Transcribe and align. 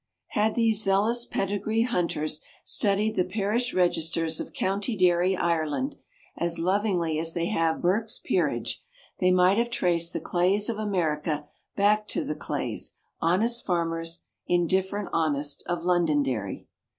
Had 0.29 0.55
these 0.55 0.81
zealous 0.83 1.25
pedigree 1.25 1.83
hunters 1.83 2.41
studied 2.63 3.15
the 3.15 3.23
parish 3.23 3.71
registers 3.71 4.39
of 4.39 4.51
County 4.51 4.97
Derry, 4.97 5.35
Ireland, 5.37 5.95
as 6.35 6.57
lovingly 6.57 7.19
as 7.19 7.35
they 7.35 7.45
have 7.49 7.83
Burke's 7.83 8.17
Peerage, 8.17 8.81
they 9.19 9.29
might 9.29 9.59
have 9.59 9.69
traced 9.69 10.13
the 10.13 10.19
Clays 10.19 10.69
of 10.69 10.79
America 10.79 11.47
back 11.75 12.07
to 12.07 12.23
the 12.23 12.33
Cleighs, 12.33 12.95
honest 13.19 13.63
farmers 13.63 14.21
(indifferent 14.47 15.07
honest), 15.13 15.61
of 15.67 15.83
Londonderry. 15.83 16.67